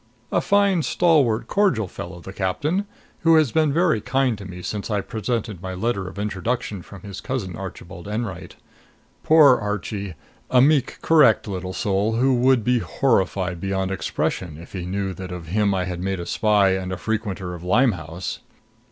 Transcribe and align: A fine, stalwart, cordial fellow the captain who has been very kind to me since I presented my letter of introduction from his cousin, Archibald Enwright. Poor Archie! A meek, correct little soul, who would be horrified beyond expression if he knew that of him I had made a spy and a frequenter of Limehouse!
A 0.31 0.41
fine, 0.41 0.81
stalwart, 0.81 1.47
cordial 1.47 1.87
fellow 1.87 2.21
the 2.21 2.33
captain 2.33 2.87
who 3.19 3.35
has 3.35 3.51
been 3.51 3.71
very 3.71 4.01
kind 4.01 4.35
to 4.39 4.45
me 4.45 4.63
since 4.63 4.89
I 4.89 4.99
presented 5.01 5.61
my 5.61 5.75
letter 5.75 6.07
of 6.07 6.17
introduction 6.17 6.81
from 6.81 7.03
his 7.03 7.21
cousin, 7.21 7.55
Archibald 7.55 8.07
Enwright. 8.07 8.55
Poor 9.21 9.59
Archie! 9.59 10.15
A 10.49 10.59
meek, 10.59 10.97
correct 11.03 11.47
little 11.47 11.71
soul, 11.71 12.13
who 12.15 12.33
would 12.33 12.63
be 12.63 12.79
horrified 12.79 13.61
beyond 13.61 13.91
expression 13.91 14.57
if 14.57 14.73
he 14.73 14.87
knew 14.87 15.13
that 15.13 15.31
of 15.31 15.49
him 15.49 15.75
I 15.75 15.85
had 15.85 15.99
made 15.99 16.19
a 16.19 16.25
spy 16.25 16.69
and 16.69 16.91
a 16.91 16.97
frequenter 16.97 17.53
of 17.53 17.63
Limehouse! 17.63 18.39